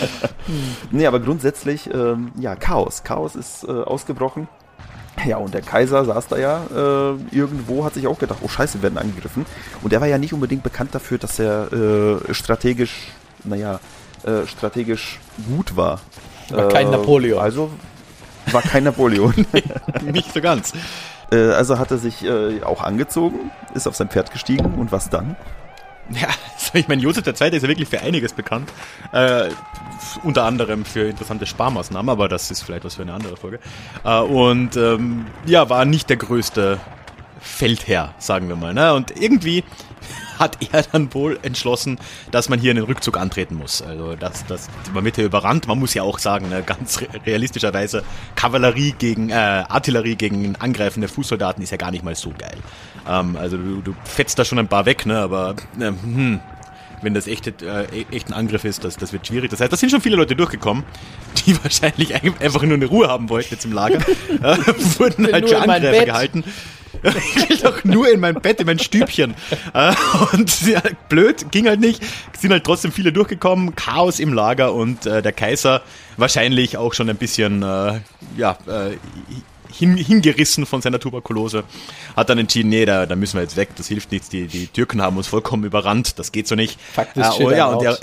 [0.91, 3.03] nee, aber grundsätzlich, ähm, ja, Chaos.
[3.05, 4.49] Chaos ist äh, ausgebrochen.
[5.27, 8.79] Ja, und der Kaiser saß da ja äh, irgendwo, hat sich auch gedacht, oh scheiße,
[8.79, 9.45] wir werden angegriffen.
[9.83, 13.09] Und er war ja nicht unbedingt bekannt dafür, dass er äh, strategisch,
[13.45, 13.81] naja,
[14.25, 16.01] äh, strategisch gut war.
[16.51, 17.41] War kein Napoleon.
[17.41, 17.71] Also
[18.53, 19.35] war kein Napoleon.
[20.03, 20.73] Nicht so ganz.
[21.31, 25.11] Äh, also hat er sich äh, auch angezogen, ist auf sein Pferd gestiegen und was
[25.11, 25.37] dann?
[26.11, 27.33] Ja, also ich meine, Josef II.
[27.33, 28.71] ist ja wirklich für einiges bekannt.
[29.13, 29.51] Äh,
[30.25, 33.59] unter anderem für interessante Sparmaßnahmen, aber das ist vielleicht was für eine andere Folge.
[34.05, 36.81] Äh, und ähm, ja, war nicht der größte
[37.41, 38.75] Feldherr, sagen wir mal.
[38.75, 38.95] Ne?
[38.95, 39.65] Und irgendwie
[40.39, 41.99] hat er dann wohl entschlossen,
[42.31, 43.83] dass man hier einen Rückzug antreten muss.
[43.83, 45.67] Also das, das, man wird hier überrannt.
[45.67, 48.05] Man muss ja auch sagen, ne, ganz realistischerweise,
[48.37, 52.59] Kavallerie gegen äh, Artillerie gegen angreifende Fußsoldaten ist ja gar nicht mal so geil.
[53.09, 56.41] Ähm, also du, du fetzt da schon ein paar weg, ne, aber äh, hm,
[57.03, 59.51] wenn das echte, äh, echt ein Angriff ist, das, das wird schwierig.
[59.51, 60.85] Das heißt, da sind schon viele Leute durchgekommen,
[61.47, 63.99] die wahrscheinlich einfach nur eine Ruhe haben wollten jetzt im Lager.
[64.43, 64.57] äh,
[64.99, 66.45] wurden halt für Angreifer gehalten.
[67.03, 69.35] Ich will doch nur in mein Bett, in mein Stübchen.
[69.75, 69.95] Äh,
[70.33, 72.03] und ja, blöd, ging halt nicht.
[72.39, 75.83] Sind halt trotzdem viele durchgekommen, Chaos im Lager und äh, der Kaiser
[76.17, 78.01] wahrscheinlich auch schon ein bisschen, äh,
[78.37, 78.97] ja, äh,
[79.73, 81.65] hin, hingerissen von seiner Tuberkulose,
[82.17, 84.67] hat dann entschieden, nee, da, da müssen wir jetzt weg, das hilft nichts, die, die
[84.67, 86.81] Türken haben uns vollkommen überrannt, das geht so nicht.
[86.93, 87.99] Faktisch äh, oh, ja, und er,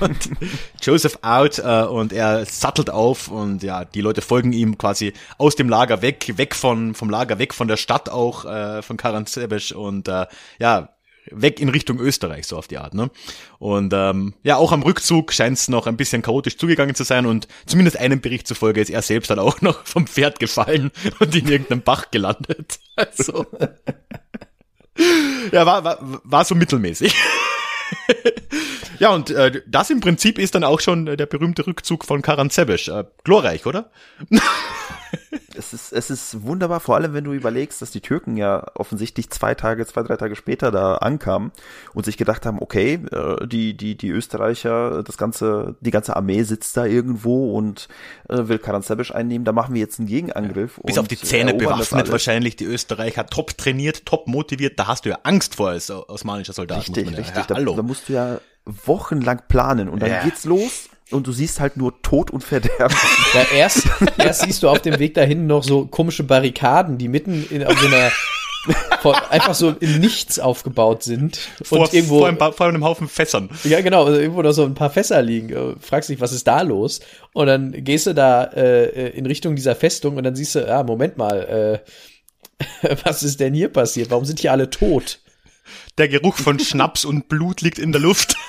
[0.00, 0.30] und
[0.80, 5.56] Joseph out äh, und er sattelt auf und ja, die Leute folgen ihm quasi aus
[5.56, 9.72] dem Lager weg, weg von vom Lager, weg von der Stadt auch äh, von Karansebesch
[9.72, 10.26] und äh,
[10.58, 10.96] ja,
[11.30, 12.94] weg in Richtung Österreich, so auf die Art.
[12.94, 13.10] Ne?
[13.58, 17.26] Und ähm, ja, auch am Rückzug scheint es noch ein bisschen chaotisch zugegangen zu sein
[17.26, 21.34] und zumindest einem Bericht zufolge ist er selbst dann auch noch vom Pferd gefallen und
[21.34, 22.78] in irgendeinem Bach gelandet.
[22.98, 23.44] Also,
[25.52, 27.14] ja, war, war, war so mittelmäßig.
[28.98, 32.50] ja, und äh, das im Prinzip ist dann auch schon der berühmte Rückzug von Karan
[32.50, 32.88] Sebesch.
[32.88, 33.90] Äh, glorreich, oder?
[35.56, 39.30] es ist, es ist wunderbar, vor allem wenn du überlegst, dass die Türken ja offensichtlich
[39.30, 41.52] zwei Tage, zwei, drei Tage später da ankamen
[41.94, 46.42] und sich gedacht haben, okay, äh, die, die, die Österreicher, das ganze, die ganze Armee
[46.42, 47.88] sitzt da irgendwo und
[48.28, 50.80] äh, will Karansebisch einnehmen, da machen wir jetzt einen Gegenangriff.
[50.84, 55.10] Bis auf die Zähne bewaffnet wahrscheinlich, die Österreicher top trainiert, top motiviert, da hast du
[55.10, 56.78] ja Angst vor als osmanischer Soldat.
[56.78, 60.24] Richtig, ja, richtig, ja, da, da, musst du ja wochenlang planen und dann ja.
[60.24, 62.96] geht's los und du siehst halt nur Tod und Verderben.
[63.34, 63.88] Ja, erst,
[64.18, 67.78] erst siehst du auf dem Weg dahin noch so komische Barrikaden, die mitten in auf
[67.78, 68.10] so einer
[69.00, 71.38] vor, einfach so in nichts aufgebaut sind.
[71.62, 73.50] Vor, und irgendwo, vor, einem, vor einem Haufen Fässern.
[73.64, 75.50] Ja, genau, also irgendwo noch so ein paar Fässer liegen.
[75.50, 77.00] Äh, fragst dich, was ist da los?
[77.32, 80.82] Und dann gehst du da äh, in Richtung dieser Festung und dann siehst du, ja,
[80.82, 81.82] Moment mal,
[82.82, 84.10] äh, was ist denn hier passiert?
[84.10, 85.20] Warum sind hier alle tot?
[85.98, 88.36] Der Geruch von Schnaps und Blut liegt in der Luft.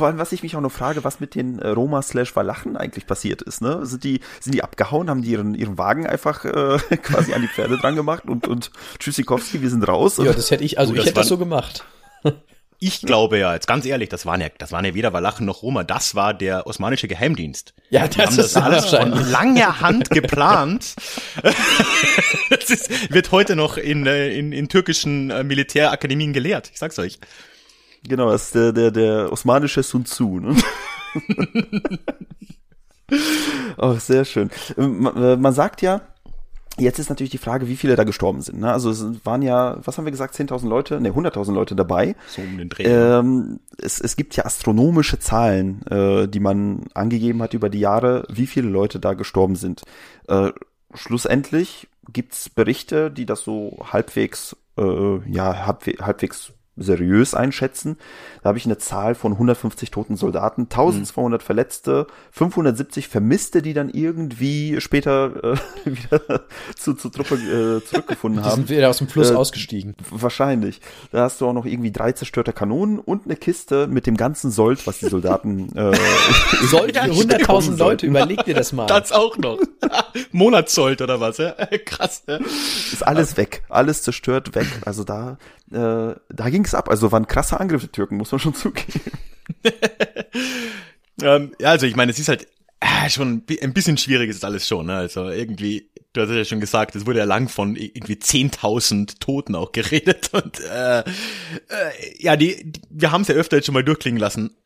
[0.00, 2.74] Vor allem, was ich mich auch noch frage, was mit den äh, Roma slash Walachen
[2.78, 3.84] eigentlich passiert ist, ne?
[3.84, 7.48] Sind die, sind die abgehauen, haben die ihren, ihren Wagen einfach äh, quasi an die
[7.48, 10.16] Pferde dran gemacht und, und Tschüssikowski, wir sind raus?
[10.16, 11.84] Ja, das hätte ich, also oh, ich hätte das so gemacht.
[12.82, 15.62] Ich glaube ja, jetzt ganz ehrlich, das waren ja, das waren ja weder Walachen noch
[15.62, 17.74] Roma, das war der osmanische Geheimdienst.
[17.90, 20.94] Ja, das, Die haben das alles von langer Hand geplant.
[22.48, 26.70] das ist, wird heute noch in, äh, in, in türkischen äh, Militärakademien gelehrt.
[26.72, 27.18] Ich sag's euch.
[28.06, 30.40] Genau, das ist der, der, der osmanische Sun Tzu.
[30.40, 30.56] Ne?
[33.78, 34.50] oh, sehr schön.
[34.76, 36.02] Ähm, äh, man sagt ja,
[36.80, 38.60] Jetzt ist natürlich die Frage, wie viele da gestorben sind.
[38.60, 38.72] Ne?
[38.72, 42.16] Also es waren ja, was haben wir gesagt, 10.000 Leute, ne, 100.000 Leute dabei.
[42.28, 42.84] So um den Dreh.
[42.84, 48.24] Ähm, es, es gibt ja astronomische Zahlen, äh, die man angegeben hat über die Jahre,
[48.30, 49.82] wie viele Leute da gestorben sind.
[50.28, 50.52] Äh,
[50.94, 57.96] schlussendlich gibt's Berichte, die das so halbwegs, äh, ja, halbwegs seriös einschätzen.
[58.42, 61.44] Da habe ich eine Zahl von 150 toten Soldaten, 1200 mhm.
[61.44, 66.44] Verletzte, 570 Vermisste, die dann irgendwie später äh, wieder
[66.76, 68.62] zu, zur Truppe äh, zurückgefunden haben.
[68.62, 69.94] Die sind wieder aus dem Fluss äh, ausgestiegen.
[70.10, 70.80] Wahrscheinlich.
[71.12, 74.50] Da hast du auch noch irgendwie drei zerstörte Kanonen und eine Kiste mit dem ganzen
[74.50, 75.92] Sold, was die Soldaten äh,
[76.66, 78.86] Sold für 100.000 Leute, überleg dir das mal.
[78.86, 79.58] Das auch noch.
[80.32, 81.52] Monatssold oder was, ja?
[81.84, 82.22] Krass.
[82.26, 82.38] Ja?
[82.92, 84.66] Ist alles weg, alles zerstört weg.
[84.84, 85.36] Also da
[85.72, 86.88] äh, da ging es ab.
[86.88, 89.00] Also waren krasse Angriffe der Türken, muss man schon zugeben.
[91.22, 92.46] ähm, ja, also ich meine, es ist halt
[92.80, 94.86] äh, schon ein bisschen schwierig ist alles schon.
[94.86, 94.96] Ne?
[94.96, 99.54] Also irgendwie, du hast ja schon gesagt, es wurde ja lang von irgendwie 10.000 Toten
[99.54, 100.30] auch geredet.
[100.32, 101.04] Und äh, äh,
[102.18, 104.56] ja, die, die wir haben es ja öfter jetzt schon mal durchklingen lassen.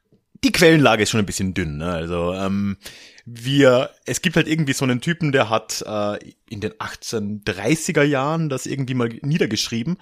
[0.43, 1.79] Die Quellenlage ist schon ein bisschen dünn.
[1.79, 1.91] Ne?
[1.91, 2.77] Also ähm,
[3.25, 6.19] wir, es gibt halt irgendwie so einen Typen, der hat äh,
[6.51, 9.97] in den 1830er Jahren das irgendwie mal niedergeschrieben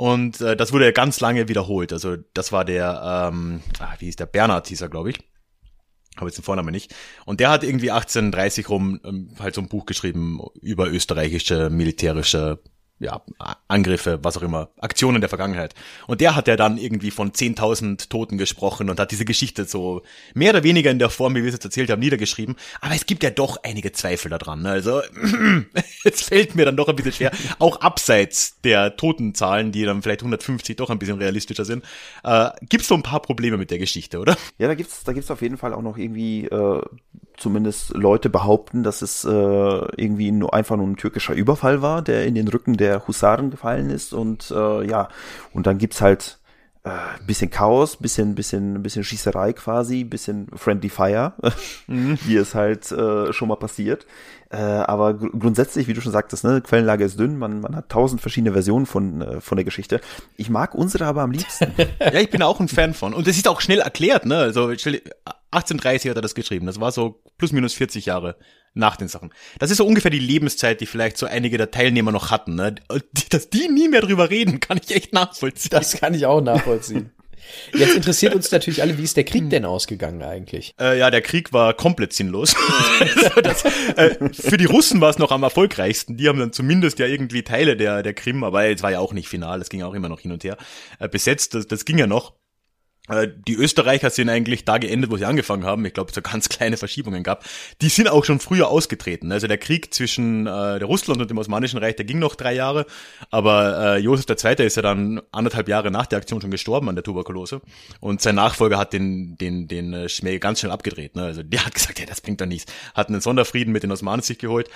[0.00, 1.92] und äh, das wurde ja ganz lange wiederholt.
[1.92, 5.18] Also das war der, ähm, ah, wie hieß der, Bernhard hieß er, glaube ich.
[6.16, 6.94] Habe jetzt den Vornamen nicht.
[7.26, 12.62] Und der hat irgendwie 1830 rum ähm, halt so ein Buch geschrieben über österreichische militärische
[13.00, 13.22] ja,
[13.66, 15.74] Angriffe, was auch immer, Aktionen der Vergangenheit.
[16.06, 20.02] Und der hat ja dann irgendwie von 10.000 Toten gesprochen und hat diese Geschichte so
[20.34, 22.56] mehr oder weniger in der Form, wie wir es jetzt erzählt haben, niedergeschrieben.
[22.82, 24.66] Aber es gibt ja doch einige Zweifel daran.
[24.66, 25.00] Also
[26.04, 30.20] es fällt mir dann doch ein bisschen schwer, auch abseits der Totenzahlen, die dann vielleicht
[30.20, 31.84] 150 doch ein bisschen realistischer sind,
[32.22, 34.36] äh, gibt es so ein paar Probleme mit der Geschichte, oder?
[34.58, 36.82] Ja, da gibt's da gibt's auf jeden Fall auch noch irgendwie äh,
[37.40, 42.26] zumindest Leute behaupten, dass es äh, irgendwie nur einfach nur ein türkischer Überfall war, der
[42.26, 45.08] in den Rücken der Husaren gefallen ist und äh, ja,
[45.52, 46.39] und dann gibt's halt
[46.82, 46.90] äh,
[47.26, 51.34] bisschen Chaos, bisschen, bisschen, bisschen Schießerei quasi, bisschen Friendly Fire,
[51.86, 52.18] mhm.
[52.24, 54.06] wie es halt äh, schon mal passiert.
[54.48, 57.88] Äh, aber gr grundsätzlich, wie du schon sagtest, ne, Quellenlage ist dünn, man, man hat
[57.88, 60.00] tausend verschiedene Versionen von, äh, von der Geschichte.
[60.36, 61.72] Ich mag unsere aber am liebsten.
[62.00, 63.14] ja, ich bin auch ein Fan von.
[63.14, 64.38] Und das ist auch schnell erklärt, ne?
[64.38, 66.66] Also 1830 hat er das geschrieben.
[66.66, 68.36] Das war so plus minus 40 Jahre
[68.74, 69.32] nach den Sachen.
[69.58, 72.54] Das ist so ungefähr die Lebenszeit, die vielleicht so einige der Teilnehmer noch hatten.
[72.54, 72.76] Ne?
[73.30, 75.70] Dass die nie mehr drüber reden, kann ich echt nachvollziehen.
[75.70, 77.10] Das kann ich auch nachvollziehen.
[77.72, 80.74] Jetzt interessiert uns natürlich alle, wie ist der Krieg denn ausgegangen eigentlich?
[80.78, 82.54] Äh, ja, der Krieg war komplett sinnlos.
[83.42, 83.64] das,
[83.96, 86.16] äh, für die Russen war es noch am erfolgreichsten.
[86.16, 89.12] Die haben dann zumindest ja irgendwie Teile der, der Krim, aber es war ja auch
[89.12, 90.56] nicht final, es ging auch immer noch hin und her,
[90.98, 91.54] äh, besetzt.
[91.54, 92.34] Das, das ging ja noch.
[93.10, 95.84] Äh, die Österreicher sind eigentlich da geendet, wo sie angefangen haben.
[95.84, 97.44] Ich glaube, so ganz kleine Verschiebungen gab.
[97.82, 99.32] Die sind auch schon früher ausgetreten.
[99.32, 102.54] Also der Krieg zwischen äh, der Russland und dem Osmanischen Reich, der ging noch drei
[102.54, 102.86] Jahre.
[103.30, 104.64] Aber äh, Josef II.
[104.64, 107.60] ist ja dann anderthalb Jahre nach der Aktion schon gestorben an der Tuberkulose.
[108.00, 111.16] Und sein Nachfolger hat den, den, den äh, Schmäh ganz schnell abgedreht.
[111.16, 111.24] Ne?
[111.24, 112.72] Also der hat gesagt, ja, das bringt doch nichts.
[112.94, 114.70] Hat einen Sonderfrieden mit den Osmanen sich geholt.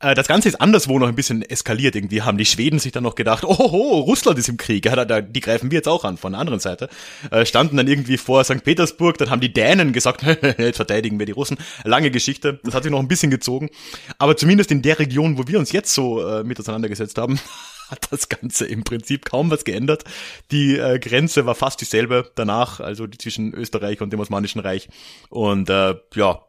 [0.00, 1.96] Äh, das Ganze ist anderswo noch ein bisschen eskaliert.
[1.96, 5.20] Irgendwie haben die Schweden sich dann noch gedacht, oh, Russland ist im Krieg, ja, da,
[5.20, 6.88] die greifen wir jetzt auch an von der anderen Seite.
[7.30, 8.62] Äh, standen dann irgendwie vor St.
[8.62, 10.22] Petersburg, dann haben die Dänen gesagt,
[10.58, 11.58] jetzt verteidigen wir die Russen.
[11.84, 13.70] Lange Geschichte, das hat sich noch ein bisschen gezogen.
[14.18, 17.40] Aber zumindest in der Region, wo wir uns jetzt so äh, mit auseinandergesetzt haben,
[17.90, 20.04] hat das Ganze im Prinzip kaum was geändert.
[20.52, 24.88] Die äh, Grenze war fast dieselbe danach, also zwischen Österreich und dem Osmanischen Reich.
[25.30, 26.42] Und äh, ja,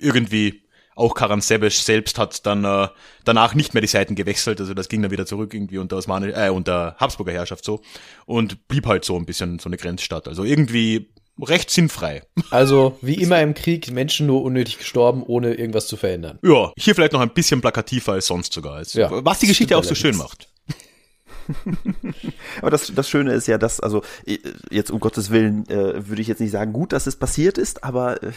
[0.00, 0.63] irgendwie
[0.94, 2.88] auch Karan Sebesh selbst hat dann äh,
[3.24, 6.30] danach nicht mehr die Seiten gewechselt, also das ging dann wieder zurück irgendwie unter Osmani
[6.30, 7.80] äh, unter Habsburger Herrschaft so
[8.26, 10.28] und blieb halt so ein bisschen so eine Grenzstadt.
[10.28, 11.08] Also irgendwie
[11.40, 12.22] recht sinnfrei.
[12.50, 16.38] Also wie immer im Krieg, Menschen nur unnötig gestorben, ohne irgendwas zu verändern.
[16.42, 18.74] Ja, hier vielleicht noch ein bisschen plakativer als sonst sogar.
[18.74, 20.48] Als, ja, was die Geschichte auch so schön macht.
[22.60, 24.02] Aber das, das Schöne ist ja, dass, also
[24.70, 27.84] jetzt um Gottes Willen äh, würde ich jetzt nicht sagen, gut, dass es passiert ist,
[27.84, 28.32] aber äh,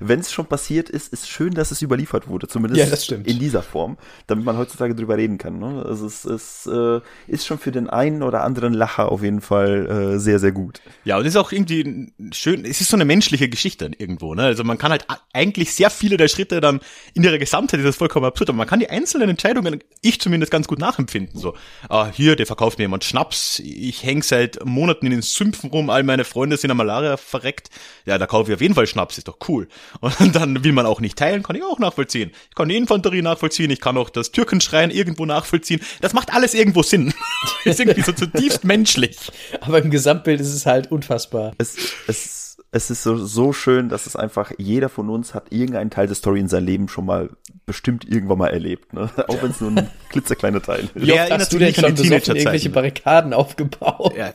[0.00, 3.62] wenn es schon passiert ist, ist schön, dass es überliefert wurde, zumindest ja, in dieser
[3.62, 5.58] Form, damit man heutzutage drüber reden kann.
[5.58, 5.84] Ne?
[5.86, 10.14] Also es, es äh, ist schon für den einen oder anderen Lacher auf jeden Fall
[10.14, 10.80] äh, sehr, sehr gut.
[11.04, 14.34] Ja, und es ist auch irgendwie schön, es ist so eine menschliche Geschichte irgendwo.
[14.34, 14.42] Ne?
[14.42, 16.80] Also man kann halt eigentlich sehr viele der Schritte dann
[17.14, 20.52] in ihrer Gesamtheit, ist das vollkommen absurd, aber man kann die einzelnen Entscheidungen, ich zumindest
[20.52, 21.38] ganz gut nachempfinden.
[21.40, 21.54] So,
[21.88, 25.90] ah, hier, der verkauft mir jemand Schnaps, ich häng seit Monaten in den Sümpfen rum,
[25.90, 27.70] all meine Freunde sind an Malaria verreckt.
[28.06, 29.63] Ja, da kaufe ich auf jeden Fall Schnaps, ist doch cool
[30.02, 30.12] cool.
[30.18, 32.30] Und dann will man auch nicht teilen, kann ich auch nachvollziehen.
[32.48, 35.80] Ich kann die Infanterie nachvollziehen, ich kann auch das Türkenschreien irgendwo nachvollziehen.
[36.00, 37.12] Das macht alles irgendwo Sinn.
[37.64, 39.16] ist irgendwie so zutiefst menschlich.
[39.60, 41.52] Aber im Gesamtbild ist es halt unfassbar.
[41.58, 45.90] Es, es, es ist so, so schön, dass es einfach, jeder von uns hat irgendeinen
[45.90, 47.30] Teil der Story in seinem Leben schon mal
[47.66, 48.92] bestimmt irgendwann mal erlebt.
[48.92, 49.10] Ne?
[49.28, 51.06] Auch wenn es nur ein klitzekleiner Teil ist.
[51.06, 54.14] Ja, hast du denn schon irgendwelche Barrikaden aufgebaut?
[54.16, 54.32] Ja.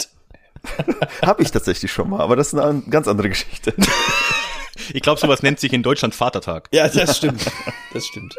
[1.21, 3.73] Hab ich tatsächlich schon mal, aber das ist eine ganz andere Geschichte.
[4.93, 6.69] Ich glaube, sowas nennt sich in Deutschland Vatertag.
[6.71, 7.45] Ja, das stimmt.
[7.93, 8.35] Das stimmt.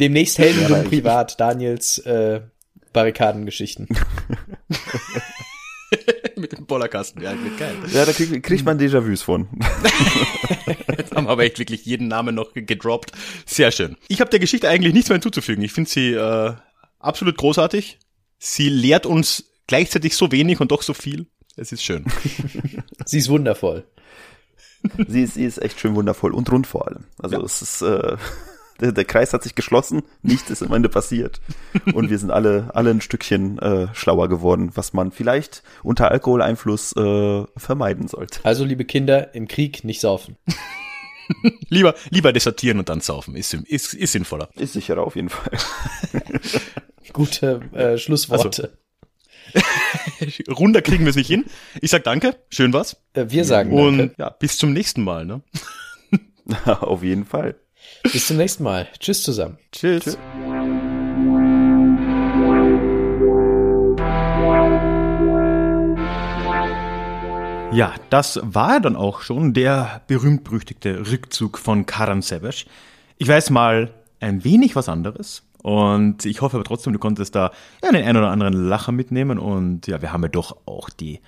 [0.00, 2.40] Demnächst helden ja, privat Daniels äh,
[2.92, 3.88] Barrikadengeschichten.
[6.36, 7.76] Mit dem Bollerkasten, ja, wird geil.
[7.92, 9.48] Ja, da kriegt, kriegt man Déjà-vus von.
[10.98, 13.12] Jetzt haben wir aber echt wirklich jeden Namen noch gedroppt.
[13.46, 13.96] Sehr schön.
[14.08, 15.62] Ich habe der Geschichte eigentlich nichts mehr hinzuzufügen.
[15.62, 16.54] Ich finde sie äh,
[16.98, 17.98] absolut großartig.
[18.38, 21.26] Sie lehrt uns gleichzeitig so wenig und doch so viel.
[21.56, 22.04] Es ist schön.
[23.06, 23.86] sie ist wundervoll
[25.08, 27.04] sie, ist, sie ist echt schön wundervoll und rund vor allem.
[27.22, 27.42] Also ja.
[27.42, 28.16] es ist, äh,
[28.80, 31.40] der, der Kreis hat sich geschlossen, nichts ist am Ende passiert.
[31.94, 36.96] Und wir sind alle, alle ein Stückchen äh, schlauer geworden, was man vielleicht unter Alkoholeinfluss
[36.96, 38.40] äh, vermeiden sollte.
[38.42, 40.36] Also, liebe Kinder, im Krieg nicht saufen.
[41.68, 43.36] lieber, lieber desertieren und dann saufen.
[43.36, 44.48] Ist, ist, ist sinnvoller.
[44.54, 45.58] Ist sicherer auf jeden Fall.
[47.12, 48.62] Gute äh, Schlussworte.
[48.64, 48.83] Also,
[50.48, 51.44] Runder kriegen wir es nicht hin.
[51.80, 52.96] Ich sag danke, schön was.
[53.14, 54.14] Äh, wir sagen Und danke.
[54.18, 55.24] ja, bis zum nächsten Mal.
[55.24, 55.42] Ne?
[56.64, 57.56] Auf jeden Fall.
[58.02, 58.88] Bis zum nächsten Mal.
[58.98, 59.58] Tschüss zusammen.
[59.72, 60.04] Tschüss.
[60.04, 60.18] Tschüss.
[67.72, 72.66] Ja, das war dann auch schon der berühmt-berüchtigte Rückzug von Karan Sebesh.
[73.18, 75.42] Ich weiß mal ein wenig was anderes.
[75.64, 77.50] Und ich hoffe aber trotzdem, du konntest da
[77.82, 79.38] ja, den einen oder anderen Lacher mitnehmen.
[79.38, 81.20] Und ja, wir haben ja doch auch die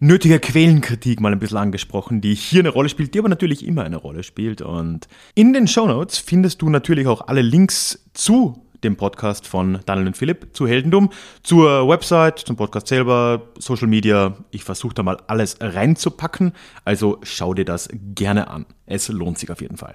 [0.00, 3.84] nötige Quellenkritik mal ein bisschen angesprochen, die hier eine Rolle spielt, die aber natürlich immer
[3.84, 4.60] eine Rolle spielt.
[4.60, 9.78] Und in den Show Notes findest du natürlich auch alle Links zu dem Podcast von
[9.86, 11.10] Daniel und Philipp zu Heldendum,
[11.44, 14.36] zur Website, zum Podcast selber, Social Media.
[14.50, 18.66] Ich versuche da mal alles reinzupacken, also schau dir das gerne an.
[18.84, 19.94] Es lohnt sich auf jeden Fall.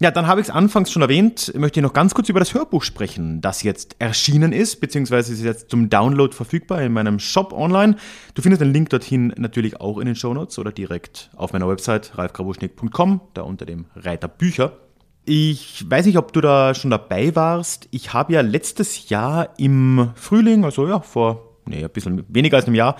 [0.00, 2.54] Ja, dann habe ich es anfangs schon erwähnt, möchte ich noch ganz kurz über das
[2.54, 7.52] Hörbuch sprechen, das jetzt erschienen ist, beziehungsweise ist jetzt zum Download verfügbar in meinem Shop
[7.52, 7.96] online.
[8.34, 12.16] Du findest den Link dorthin natürlich auch in den Shownotes oder direkt auf meiner Website
[12.16, 14.78] ralfgrabuschnick.com, da unter dem Reiter Bücher.
[15.24, 17.88] Ich weiß nicht, ob du da schon dabei warst.
[17.90, 22.66] Ich habe ja letztes Jahr im Frühling, also ja, vor nee, ein bisschen weniger als
[22.66, 22.96] einem Jahr,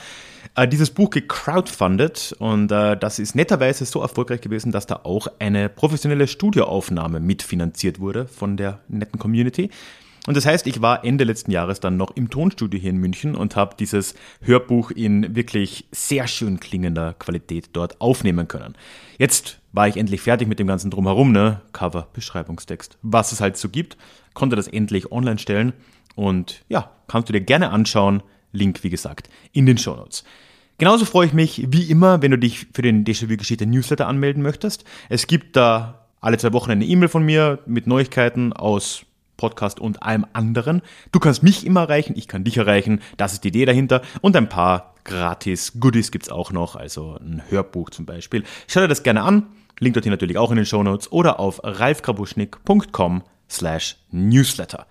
[0.55, 5.29] äh, dieses Buch gecrowdfundet und äh, das ist netterweise so erfolgreich gewesen, dass da auch
[5.39, 9.71] eine professionelle Studioaufnahme mitfinanziert wurde von der netten Community.
[10.27, 13.35] Und das heißt, ich war Ende letzten Jahres dann noch im Tonstudio hier in München
[13.35, 18.75] und habe dieses Hörbuch in wirklich sehr schön klingender Qualität dort aufnehmen können.
[19.17, 21.63] Jetzt war ich endlich fertig mit dem ganzen Drumherum, ne?
[21.73, 23.97] Cover, Beschreibungstext, was es halt so gibt,
[24.35, 25.73] konnte das endlich online stellen
[26.15, 28.23] und ja, kannst du dir gerne anschauen.
[28.53, 30.25] Link, wie gesagt, in den Show Notes.
[30.79, 34.85] Genauso freue ich mich wie immer, wenn du dich für den Déjà-vu-Geschichte Newsletter anmelden möchtest.
[35.09, 39.05] Es gibt da alle zwei Wochen eine E-Mail von mir mit Neuigkeiten aus
[39.37, 40.83] Podcast und allem anderen.
[41.11, 43.01] Du kannst mich immer erreichen, ich kann dich erreichen.
[43.17, 44.03] Das ist die Idee dahinter.
[44.21, 48.45] Und ein paar gratis Goodies gibt's auch noch, also ein Hörbuch zum Beispiel.
[48.67, 49.47] Schau dir das gerne an.
[49.81, 54.87] Link dorthin natürlich auch in den Show Notes oder auf ralfgrabuschnick.com slash newsletter.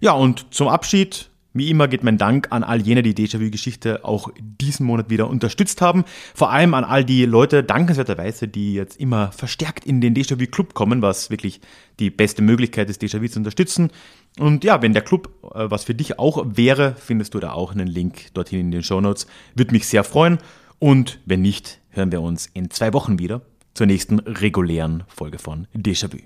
[0.00, 4.30] Ja, und zum Abschied wie immer geht mein Dank an all jene, die Déjà-vu-Geschichte auch
[4.38, 6.04] diesen Monat wieder unterstützt haben.
[6.34, 11.02] Vor allem an all die Leute, dankenswerterweise, die jetzt immer verstärkt in den Déjà-vu-Club kommen,
[11.02, 11.60] was wirklich
[11.98, 13.90] die beste Möglichkeit ist, Déjà-vu zu unterstützen.
[14.38, 17.72] Und ja, wenn der Club äh, was für dich auch wäre, findest du da auch
[17.72, 19.26] einen Link dorthin in den Show Notes.
[19.54, 20.38] Würde mich sehr freuen.
[20.78, 23.42] Und wenn nicht, hören wir uns in zwei Wochen wieder
[23.74, 26.18] zur nächsten regulären Folge von Déjà-vu.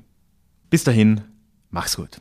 [0.71, 1.23] Bis dahin,
[1.71, 2.21] mach's gut.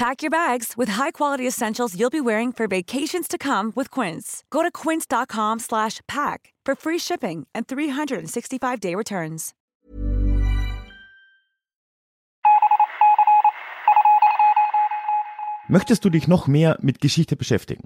[0.00, 4.44] Pack your bags with high-quality essentials you'll be wearing for vacations to come with Quince.
[4.48, 9.52] Go to quince.com/pack for free shipping and 365-day returns.
[15.68, 17.84] Möchtest du dich noch mehr mit Geschichte beschäftigen?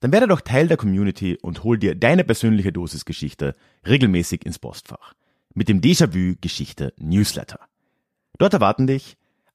[0.00, 3.54] Dann werde doch Teil der Community und hol dir deine persönliche Dosis Geschichte
[3.86, 5.14] regelmäßig ins Postfach
[5.54, 7.60] mit dem Déjà-vu Geschichte Newsletter.
[8.38, 9.16] Dort erwarten dich